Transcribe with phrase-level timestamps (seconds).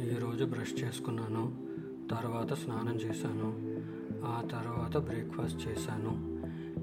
[0.00, 1.52] ఈరోజు బ్రష్ చేసుకున్నాను.
[2.10, 3.76] తర్వాత స్నానం చేశాను.
[4.24, 6.32] ఆ తర్వాత బ్రేక్ఫాస్ట్ చేశాను.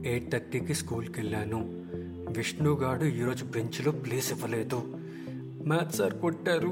[0.08, 1.86] ఎయిట్ థర్టీకి స్కూల్కి వెళ్ళాను.
[2.38, 4.98] విష్ణుగాడు ఈరోజు బెంచ్లో ప్లేస్ ఇవ్వలేదు.
[5.68, 6.68] మ్యాథ్స్ సార్ కొట్టారు.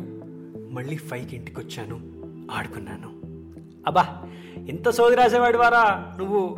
[0.72, 1.96] మళ్ళీ ఫైవ్కి ఇంటికి వచ్చాను.
[2.52, 3.08] ఆడుకున్నాను.
[3.88, 4.24] అబ్బా
[4.68, 6.58] ఇంత సోది రాసేవాడు వారా నువ్వు?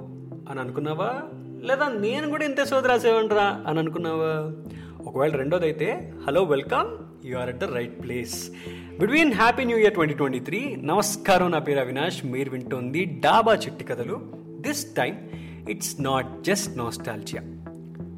[0.49, 1.23] అని అనుకున్నావా?
[1.67, 4.63] లేదా నేను కూడా ఇంత సోది రాసేవాడిరా అని అనుకున్నావా?
[5.09, 6.87] ఒకవేళ రెండోది అయితే hello welcome
[7.27, 8.51] you are at the right place
[8.99, 12.25] between happy new year twenty twenty three నమస్కారం నా పేరు అవినాష్.
[12.25, 14.21] మీరు వింటోంది Daba Chitti Kathalu.
[14.59, 15.17] This time
[15.69, 17.43] it's not just nostalgia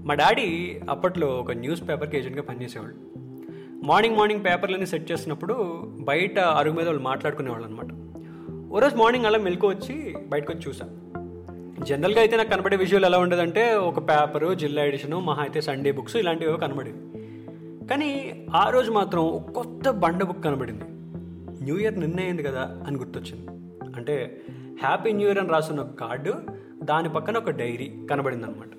[0.06, 2.98] మా డాడీ అప్పట్లో ఒక న్యూస్ పేపర్కి ఏజెంట్గా పనిచేసేవాళ్ళు.
[3.86, 5.54] మార్నింగ్ మార్నింగ్ పేపర్లన్నీ సెట్ చేసినప్పుడు
[6.00, 7.92] బయట అరుగు మీద వాళ్ళు మాట్లాడుకునేవాళ్ళు అనమాట
[8.72, 11.01] ఓ రోజు మార్నింగ్ అలా మెలకు వచ్చి బయటకు వచ్చి చూసాను
[11.86, 16.16] జనరల్గా అయితే నాకు కనబడే విజువల్ ఎలా ఉండేదంటే ఒక పేపరు జిల్లా ఎడిషను మహా అయితే సండే బుక్స్
[16.16, 17.00] ఇలాంటివి కనబడేవి.
[17.88, 18.10] కానీ
[18.56, 20.84] ఆ రోజు మాత్రం కొత్త బండ బుక్ కనబడింది.
[21.64, 23.48] న్యూ ఇయర్ నిన్నయింది కదా అని గుర్తొచ్చింది.
[23.96, 24.42] అంటే
[24.84, 26.34] హ్యాపీ న్యూ ఇయర్ అని రాసున్న ఒక కార్డు
[26.84, 28.72] దాని పక్కన ఒక డైరీ కనబడింది అనమాట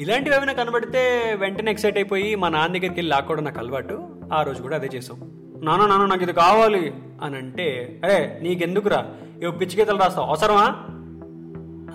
[0.00, 4.08] ఇలాంటివి ఏమైనా కనబడితే వెంటనే ఎక్సైట్ అయిపోయి మా నాన్న దగ్గరికి వెళ్ళి లాక్కోవడం నాకు అలవాటు.
[4.32, 5.18] ఆ రోజు కూడా అదే చేసాం
[5.62, 9.14] నాన్న నాన్న నాకు ఇది కావాలి అని అంటే అరే నీకెందుకురా?
[9.42, 10.26] ఇవి పిచ్చి గీతలు రాస్తావు.
[10.26, 10.91] అవసరమా?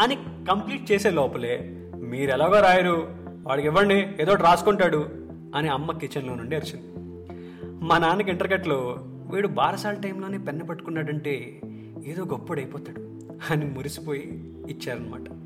[0.02, 0.16] అని
[0.50, 3.08] కంప్లీట్ చేసే లోపలే మీరు ఎలాగో రాయరు
[3.44, 5.10] వాడికి ఇవ్వండి ఏదో రాసుకుంటాడు
[5.56, 6.94] అని అమ్మ కిచెన్లో నుండి అరిచింది.
[7.86, 11.62] మా నాన్నకి ఇంటర్కట్లో వీడు బారసాల టైంలోనే పెన్ను పట్టుకున్నాడంటే
[12.06, 13.02] ఏదో గొప్పడైపోతాడు
[13.54, 15.38] అని మురిసిపోయి ఇచ్చారనమాట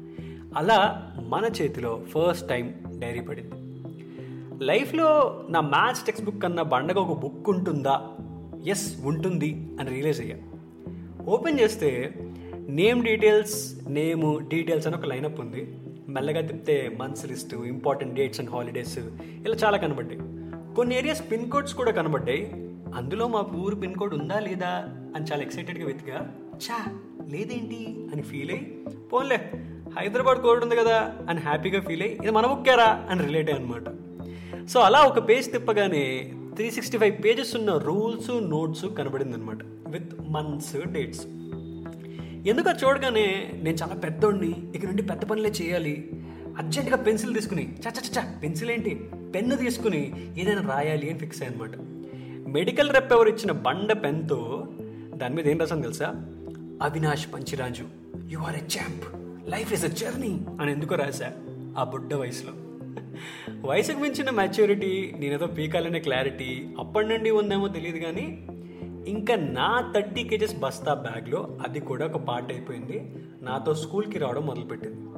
[0.57, 3.55] అలా మన చేతిలో ఫస్ట్ టైం డైరీ పడింది.
[4.65, 8.01] లైఫ్లో నా మ్యాథ్స్ టెక్స్ట్ బుక్ కన్నా బండగ ఒక బుక్ ఉంటుందా?
[8.67, 10.35] ఎస్ ఉంటుంది అని రియలైజ్ అయ్యా.
[11.25, 12.13] ఓపెన్ చేస్తే
[12.69, 15.75] నేమ్ డీటెయిల్స్ నేము డీటెయిల్స్ అని ఒక లైనప్ ఉంది.
[16.09, 18.99] మెల్లగా తిప్పితే months list important dates and holidays
[19.45, 20.19] ఇలా చాలా కనబడ్డాయి.
[20.75, 22.51] కొన్ని ఏరియాస్ పిన్ కోడ్స్ కూడా కనబడ్డాయి.
[22.95, 24.67] అందులో మా ఊరు పిన్ కోడ్ ఉందా లేదా
[25.15, 26.85] అని చాలా ఎక్సైటెడ్గా వెతిగా చా
[27.29, 28.65] లేదేంటి అని ఫీల్ అయ్యి
[29.13, 29.51] పోన్లే
[29.99, 33.83] హైదరాబాద్ కోడ్ ఉంది కదా అని హ్యాపీగా ఫీల్ అయ్యి ఇది మన బుక్కేరా అని రిలేట్ అయ్యి అనమాట
[34.67, 40.31] సో అలా ఒక పేజ్ తిప్పగానే త్రీ సిక్స్టీ ఫైవ్ పేజెస్ ఉన్న రూల్స్ నోట్స్ కనబడింది అనమాట విత్
[40.31, 41.25] మంత్స్ డేట్స్
[42.47, 46.09] ఎందుకు అది చూడగానే నేను చాలా పెద్దోడిని ఇక నుండి పెద్ద పనులే చేయాలి.
[46.57, 49.01] అర్జెంటుగా పెన్సిల్ తీసుకుని చచ్చ పెన్సిల్ ఏంటి
[49.35, 51.71] పెన్ను తీసుకుని ఏదైనా రాయాలి అని ఫిక్స్ అయ్యనమాట
[52.49, 54.67] మెడికల్ రెప్ ఎవరు ఇచ్చిన బండ పెన్తో
[55.13, 56.05] దాని మీద ఏం రాసాను తెలుసా?
[56.81, 57.83] Avinash Panchiraju.
[58.29, 59.05] You are a champ
[59.49, 61.33] life is a journey అని ఎందుకో రాశా
[61.77, 62.53] ఆ బుడ్డ వయసులో.
[63.67, 68.47] వయసుకు మించిన మెచ్యూరిటీ నేనేదో పీకాలనే క్లారిటీ అప్పటి నుండి ఉందేమో తెలియదు కానీ
[69.07, 73.15] ఇంకా నా థర్టీ కేజెస్ బస్తా బ్యాగ్లో అది కూడా ఒక పార్ట్ అయిపోయింది.
[73.41, 75.11] నాతో స్కూల్కి రావడం మొదలుపెట్టింది.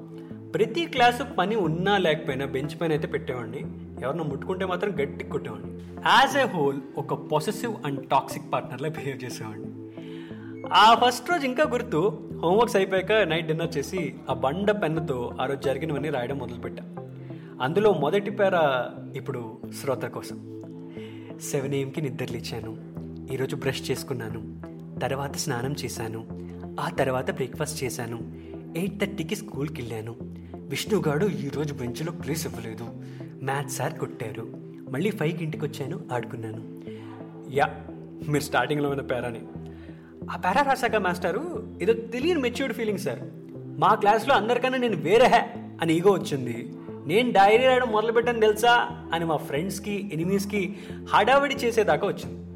[0.51, 3.59] ప్రతి క్లాసు పని ఉన్నా లేకపోయినా బెంచ్ పైన అయితే పెట్టేవాడిని.
[4.01, 5.71] ఎవరినో ముట్టుకుంటే మాత్రం గట్టి కొట్టేవాడిని.
[6.05, 9.67] యాజ్ ఏ హోల్ ఒక పొసెసివ్ అండ్ టాక్సిక్ పార్ట్నర్లా బిహేవ్ చేసేవాడిని.
[10.73, 15.61] ఆ ఫస్ట్ రోజు ఇంకా గుర్తు హోంవర్క్స్ అయిపోయాక నైట్ డిన్నర్ చేసి ఆ బండ పెన్నుతో ఆ రోజు
[15.61, 16.95] జరిగినవన్నీ రాయడం మొదలుపెట్టా.
[17.61, 18.85] అందులో మొదటి పేర
[19.15, 20.61] ఇప్పుడు శ్రోత కోసం.
[21.41, 22.82] సెవెన్ ఏఎంకి నిద్రలేచాను.
[23.31, 24.61] ఈరోజు బ్రష్ చేసుకున్నాను
[24.99, 26.27] తర్వాత స్నానం చేశాను
[26.79, 28.19] ఆ తర్వాత బ్రేక్ఫాస్ట్ చేశాను
[28.77, 30.15] ఎయిట్ థర్టీకి స్కూల్కి వెళ్ళాను.
[30.55, 32.87] విష్ణుగాడు ఈరోజు బెంచ్లో ప్లేస్ ఇవ్వలేదు.
[33.43, 34.47] మ్యాథ్స్ సార్ కొట్టారు.
[34.91, 36.81] మళ్ళీ ఫైవ్కి ఇంటికి వచ్చాను ఆడుకున్నాను.
[37.53, 37.65] యా
[38.29, 39.41] మీరు స్టార్టింగ్లో ఉన్న పేరాని.
[40.31, 41.73] ఆ పేరా రాశాక మాస్టారు?
[41.81, 43.19] ఏదో తెలియని మెచ్యూర్డ్ ఫీలింగ్ సార్.
[43.79, 45.43] మా క్లాస్లో అందరికన్నా నేను వేరే హ్యా
[45.81, 46.73] అని ఈగో వచ్చింది.
[47.05, 50.75] నేను డైరీ రాయడం మొదలుపెట్టాను తెలుసా అని మా ఫ్రెండ్స్కి ఎనిమీస్కి
[51.13, 52.52] హడావిడి చేసేదాకా వచ్చింది.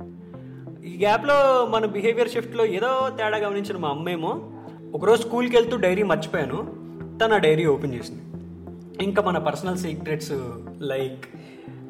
[0.97, 4.51] గ్యాప్లో మన బిహేవియర్ షిఫ్ట్లో ఏదో తేడా గమనించిన మా అమ్మేమో
[4.93, 6.57] ఒకరోజు స్కూల్కి వెళ్తూ డైరీ మర్చిపోయాను.
[7.19, 8.21] తను ఆ డైరీ ఓపెన్ చేసింది.
[9.03, 10.31] ఇంకా మన పర్సనల్ సీక్రెట్స్
[10.79, 11.25] లైక్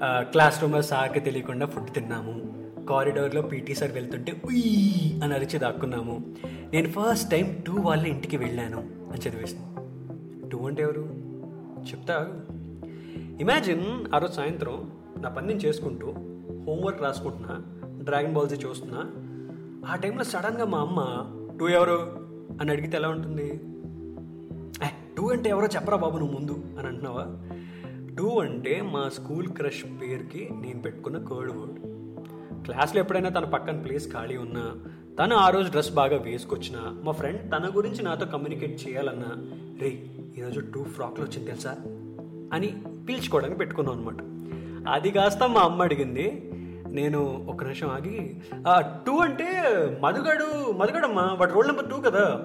[0.04, 2.58] క్లాస్ రూమ్లో సార్కి తెలియకుండా ఫుడ్ తిన్నాము.
[2.86, 6.36] కారిడోర్లో పీటీ సార్ వెళ్తుంటే ఉయ్ అని అరిచి దాక్కున్నాము.
[6.74, 8.78] నేను ఫస్ట్ టైం టూ వాళ్ళ ఇంటికి వెళ్ళాను
[9.12, 9.68] అని చదివేసింది.
[10.50, 11.10] టూ అంటే ఎవరు?
[11.92, 12.42] చెప్తా
[13.40, 16.08] ఇమాజిన్ ఆ రోజు సాయంత్రం నా పని నేను చేసుకుంటూ
[16.68, 17.62] హోంవర్క్ రాసుకుంటున్నా.
[18.08, 19.06] డ్రాగన్ బాల్స్ చూస్తున్నా.
[19.92, 21.26] ఆ టైంలో సడన్గా మా అమ్మ
[21.60, 22.28] టూ ఎవరు?
[22.62, 23.52] అని అడిగితే ఎలా ఉంటుంది?
[24.86, 27.26] ఏ టూ అంటే ఎవరో చెప్పరా బాబు నువ్వు ముందు అని అంటున్నావా?
[28.18, 31.80] టూ అంటే మా స్కూల్ క్రష్ పేరుకి నేను పెట్టుకున్న కోడ్ వర్డ్.
[32.66, 34.76] క్లాస్లో ఎప్పుడైనా తన పక్కన ప్లేస్ ఖాళీ ఉన్నా
[35.24, 39.28] తను ఆ రోజు డ్రెస్ బాగా వేసుకొచ్చినా మా ఫ్రెండ్ తన గురించి నాతో కమ్యూనికేట్ చేయాలన్నా
[39.82, 41.72] రే ఈరోజు టూ ఫ్రాక్లు వచ్చింది తెలుసా?
[42.54, 44.18] అని పీల్చుకోవడానికి పెట్టుకున్నాం అనమాట
[44.90, 46.52] అది కాస్త మా అమ్మ అడిగింది
[46.98, 48.36] నేను ఒక నిమిషం ఆగి
[49.06, 49.48] టూ అంటే
[50.02, 52.42] మధుగడు మధుగడమ్మా వాడు రోల్ నెంబర్ టూ కదా.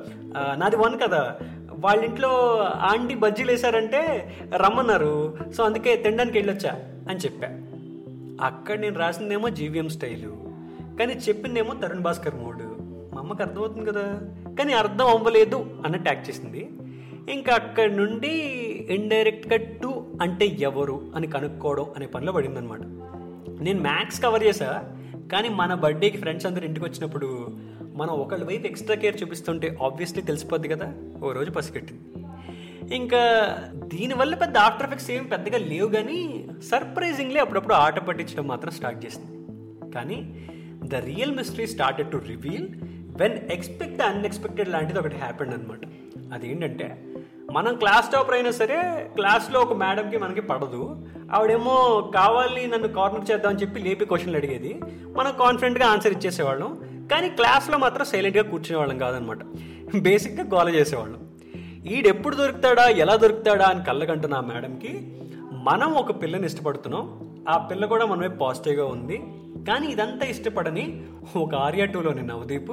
[0.55, 1.37] నాది వన్ కదా.
[1.71, 5.39] వాళ్ళ ఇంట్లో ఆంటీ బజ్జీలు వేశారంటే రమ్మన్నారు.
[5.57, 6.71] సో అందుకే తినడానికి వెళ్ళొచ్చా
[7.11, 7.49] అని చెప్పా.
[8.47, 10.37] అక్కడ నేను రాసిందేమో జీవిఎం స్టైలు.
[10.99, 12.77] కానీ చెప్పిందేమో తరుణ్ భాస్కర్ మోడు.
[13.15, 14.21] మా అమ్మకి అర్థమవుతుంది కదా.
[14.59, 16.71] కానీ అర్థం అవ్వలేదు అన్న ట్యాగ్ చేసింది.
[17.29, 18.29] ఇంకా అక్కడి నుండి
[18.91, 22.81] ఇండైరెక్ట్గా టూ అంటే ఎవరు అని కనుక్కోవడం అనే పనిలో పడిందనమాట
[23.61, 24.85] నేను మ్యాథ్స్ కవర్ చేసా
[25.33, 27.57] కానీ మన బర్త్డేకి ఫ్రెండ్స్ అందరు ఇంటికి వచ్చినప్పుడు
[27.95, 32.03] మనం ఒకళ్ళ వైపు ఎక్స్ట్రా కేర్ చూపిస్తుంటే ఆబ్వియస్లీ తెలిసిపోద్ది కదా ఓ రోజు పసిగట్టింది.
[32.95, 33.23] ఇంకా
[33.85, 39.33] దీనివల్ల పెద్ద ఆఫ్టర్ ఎఫెక్ట్స్ ఏమి పెద్దగా లేవు కానీ సర్ప్రైజింగ్లీ అప్పుడప్పుడు ఆట పట్టించడం మాత్రం స్టార్ట్ చేసింది.
[39.93, 40.49] కానీ
[40.89, 42.69] the real mystery started to reveal
[43.17, 45.81] when expect unexpected లాంటిది ఒకటి హ్యాపెండ్ అనమాట
[46.33, 47.12] అదేంటంటే
[47.53, 51.09] మనం క్లాస్ టాపర్ అయినా సరే క్లాస్లో ఒక మేడంకి మనకి పడదు.
[51.33, 54.81] ఆవిడేమో కావాలి నన్ను కార్నర్ చేద్దామని చెప్పి లేపి క్వశ్చన్లు అడిగేది.
[55.17, 56.79] మనం కాన్ఫిడెంట్గా ఆన్సర్ ఇచ్చేసేవాళ్ళం.
[57.13, 59.39] కానీ క్లాస్లో మాత్రం సైలెంట్గా కూర్చునేవాళ్ళం కాదనమాట.
[59.97, 61.27] బేసిక్గా గోల చేసేవాళ్ళం.
[61.87, 65.19] ఈడెప్పుడు దొరుకుతాడా ఎలా దొరుకుతాడా అని కళ్ళకంటున్న ఆ మేడంకి
[65.53, 67.19] మనం ఒక పిల్లని ఇష్టపడుతున్నాం.
[67.49, 69.19] ఆ పిల్ల కూడా మనమే పాజిటివ్గా ఉంది.
[69.69, 71.03] కానీ ఇదంతా ఇష్టపడని
[71.37, 72.71] ఒక ఆర్యా టూలోని నవదీప్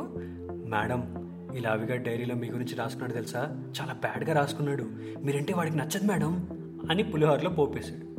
[0.52, 1.19] మేడం
[1.56, 3.40] ఇలా అవిగా డైరీలో మీ గురించి రాసుకున్నాడు తెలుసా?
[3.82, 4.90] చాలా బ్యాడ్గా రాసుకున్నాడు.
[5.24, 6.48] మీరంటే వాడికి నచ్చదు మేడం
[6.90, 8.10] అని పులిహోరలో పోపేశాడు.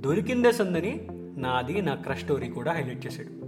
[0.00, 3.44] దొరికిందే సందని నాది నా క్రష్ స్టోరీ కూడా హైలైట్ చేశాడు.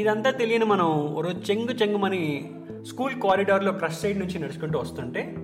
[0.00, 5.34] ఇదంతా తెలియని మనం రోజు చెంగు చెంగుమని స్కూల్ కారిడార్లో క్రష్ సైడ్ నుంచి నడుచుకుంటూ వస్తుంటే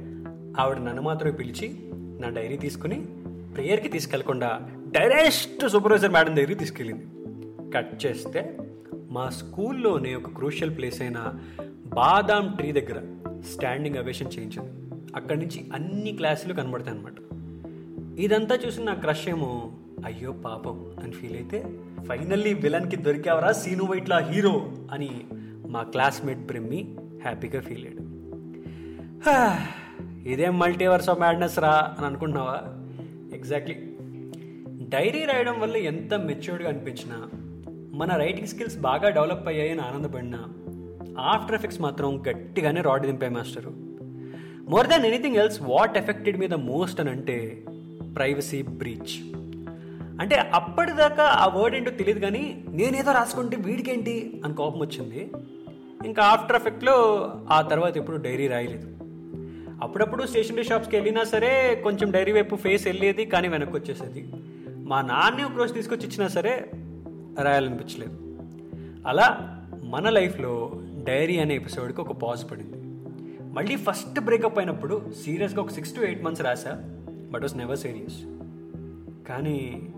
[0.60, 1.78] ఆవిడ నన్ను మాత్రమే పిలిచి
[2.20, 3.06] నా డైరీ తీసుకుని
[3.54, 7.06] ప్రేయర్కి తీసుకెళ్ళకుండా డైరెక్ట్ సూపర్వైజర్ మేడం దగ్గరికి తీసుకెళ్ళింది.
[7.72, 8.58] కట్ చేస్తే
[9.14, 11.32] మా స్కూల్లోనే ఒక క్రూషియల్ ప్లేస్ అయిన
[11.94, 12.98] బాదాం ట్రీ దగ్గర
[13.52, 14.70] స్టాండింగ్ అవేషన్ చేయించింది.
[15.16, 17.12] అక్కడి నుంచి అన్ని క్లాసులు కనబడతాయి అనమాట
[18.18, 19.72] ఇదంతా చూసి నా క్రష్ ఏమో
[20.04, 21.64] అయ్యో పాపం అని ఫీల్ అయితే
[22.08, 25.10] ఫైనల్లీ విలన్కి దొరికావరా సీను వైట్లా హీరో అని
[25.68, 28.02] మా క్లాస్మేట్ బ్రిమ్మి హ్యాపీగా ఫీల్ అయ్యాడు.
[30.28, 32.62] ఇదేం మల్టీవర్స్ ఆఫ్ మ్యాడ్నెస్ రా అని అనుకుంటున్నావా?
[33.36, 33.76] ఎగ్జాక్ట్లీ.
[34.88, 37.28] డైరీ రాయడం వల్ల ఎంత మెచ్యూర్డ్గా అనిపించినా
[37.94, 40.38] మన రైటింగ్ స్కిల్స్ బాగా డెవలప్ అయ్యాయని ఆనందపడినా
[41.20, 43.72] ఆఫ్టర్ ఎఫెక్ట్స్ మాత్రం గట్టిగానే rod దింపాయి master
[44.70, 47.64] more than anything else what affected మీద మోస్ట్ అని అంటే
[48.16, 49.34] ప్రైవసీ బ్రీచ్
[50.20, 55.32] అంటే అప్పటిదాకా ఆ వర్డ్ ఏంటో తెలియదు కానీ నేనేదో రాసుకుంటే వీడికేంటి అని కోపం వచ్చింది.
[56.04, 56.94] ఇంకా ఆఫ్టర్ ఎఫెక్ట్లో
[57.50, 58.88] ఆ తర్వాత ఎప్పుడు డైరీ రాయలేదు.
[59.82, 64.32] అప్పుడప్పుడు స్టేషనరీ షాప్స్కి వెళ్ళినా సరే కొంచెం డైరీ వైపు ఫేస్ వెళ్ళేది కానీ వెనక్కి వచ్చేసేది.
[64.68, 66.70] మా నాన్నే ఒక రోజు తీసుకొచ్చి ఇచ్చినా సరే
[67.42, 68.38] రాయాలనిపించలేదు
[69.06, 69.50] అలా
[69.84, 72.76] మన లైఫ్లో డైరీ అనే ఎపిసోడ్కి ఒక పాజ్ పడింది.
[73.54, 76.98] మళ్ళీ ఫస్ట్ బ్రేకప్ అయినప్పుడు సీరియస్గా ఒక సిక్స్ టు ఎయిట్ మంత్స్ రాసా
[77.30, 78.24] బట్ వాస్ నెవర్ సీరియస్.
[79.28, 79.88] కానీ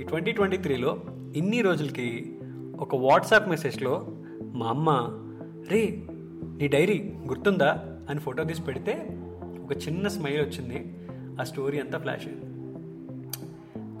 [0.00, 1.02] ఈ ట్వంటీ ట్వంటీ త్రీలో
[1.36, 2.38] ఇన్ని రోజులకి
[2.78, 4.06] ఒక వాట్సాప్ మెసేజ్లో
[4.42, 4.90] మా అమ్మ
[5.70, 6.02] రే
[6.56, 7.98] నీ డైరీ గుర్తుందా?
[8.10, 9.06] అని ఫోటో తీసి పెడితే
[9.64, 10.94] ఒక చిన్న స్మైల్ వచ్చింది.
[11.40, 12.53] ఆ స్టోరీ అంతా ఫ్లాష్ అయింది.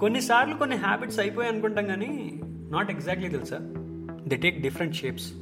[0.00, 3.58] కొన్నిసార్లు కొన్ని హ్యాబిట్స్ అయిపోయాయి అనుకుంటాం కానీ నాట్ ఎగ్జాక్ట్లీ తెలుసా?
[4.28, 5.32] The take different shapes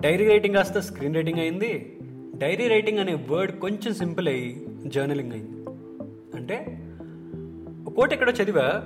[0.00, 1.98] diary writing కాస్త స్క్రీన్ రైటింగ్ అయింది.
[2.38, 5.70] డైరీ రైటింగ్ అనే వర్డ్ కొంచెం సింపుల్ అయ్యి జర్నలింగ్ అయింది.
[6.36, 6.82] అంటే
[7.86, 8.84] ఒక కోట్ ఎక్కడో చదివా?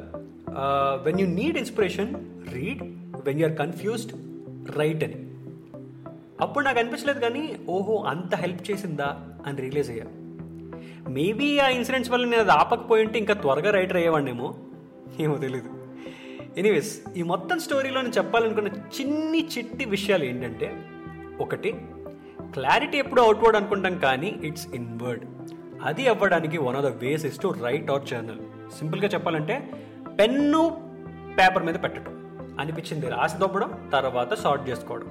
[1.05, 2.15] When you need inspiration
[2.55, 2.83] read
[3.27, 4.13] when you're confused
[4.77, 5.15] write అని.
[6.41, 9.29] అప్పుడు నాకు అనిపించలేదు కానీ ఓహో అంత హెల్ప్ చేసిందా?
[9.47, 10.05] అని రియలైజ్ అయ్యా.
[11.09, 14.55] మేబీ ఆ ఇన్సిడెంట్స్ వల్ల నేను అది ఆపకపోయి ఉంటే ఇంకా త్వరగా రైటర్ అయ్యేవాడినేమో?
[15.21, 15.71] ఏమో తెలీదు.
[16.57, 20.85] ఎనీవేస్ ఈ మొత్తం స్టోరీలో నేను చెప్పాలనుకున్న చిన్ని చిట్టి విషయాలు ఏంటంటే
[21.41, 21.73] ఒకటి
[22.53, 25.25] క్లారిటీ ఎప్పుడు అవుట్వర్డ్ అనుకుంటాం కానీ ఇట్స్ ఇన్వర్డ్
[25.83, 28.41] అది అవ్వడానికి one of the ways is to write or journal.
[28.79, 29.71] సింపుల్గా చెప్పాలంటే
[30.19, 30.81] పెన్ను
[31.41, 32.13] పేపర్ మీద పెట్టడం
[32.61, 35.09] అనిపించింది రాసి దొబ్బడం తర్వాత సార్ట్ చేసుకోవడం.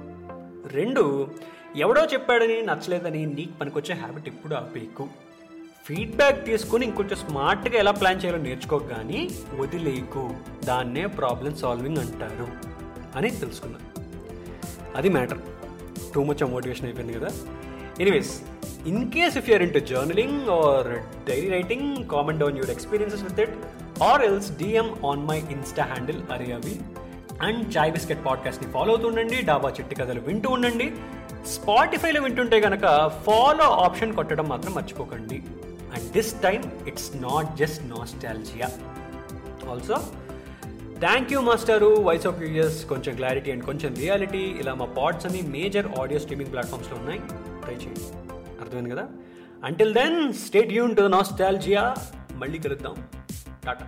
[0.66, 1.28] రెండు
[1.76, 5.08] ఎవడో చెప్పాడని నచ్చలేదని నీకు పనికొచ్చే హ్యాబిట్ ఇప్పుడు ఆపేకు
[5.86, 10.30] ఫీడ్బ్యాక్ తీసుకుని ఇంకొంచెం స్మార్ట్గా ఎలా ప్లాన్ చేయాలో నేర్చుకో కానీ వదిలేకు
[10.64, 12.48] దాన్నే ప్రాబ్లం సాల్వింగ్ అంటారు
[13.16, 13.84] అని తెలుసుకున్నాను
[14.96, 15.38] అది మ్యాటర్
[16.14, 17.28] టూ మచ్ మోటివేషన్ అయిపోయింది కదా.
[18.00, 18.42] Anyways
[18.86, 20.86] in case if you're into journaling or
[21.26, 23.54] diary writing comment on your experiences with it
[24.02, 26.80] or else DM on my insta handle అరే అవి
[27.42, 29.42] అండ్ చాయ్ బిస్కెట్ పాడ్కాస్ట్ని follow అవుతూ ఉండండి.
[29.42, 30.92] డాబా చిట్టి కథలు వింటూ ఉండండి.
[31.46, 35.42] స్పాటిఫైలో వింటుంటే కనుక ఫాలో ఆప్షన్ కొట్టడం మాత్రం మర్చిపోకండి.
[35.96, 38.68] And this time it's not just nostalgia
[39.70, 39.96] also
[41.00, 45.42] thank you master voice of users కొంచెం క్లారిటీ అండ్ కొంచెం రియాలిటీ ఇలా మా పాడ్స్ అన్ని
[45.42, 47.20] మేజర్ ఆడియో స్ట్రీమింగ్ ప్లాట్ఫామ్స్లో ఉన్నాయి.
[47.62, 48.04] ట్రై చేయండి
[48.60, 49.04] అర్థమైంది కదా?
[49.64, 51.94] అంటిల్ దెన్ స్టేట్ యూన్ టు నాస్టాలజియా
[52.32, 52.94] మళ్ళీ కలుద్దాం.
[53.66, 53.86] టాటా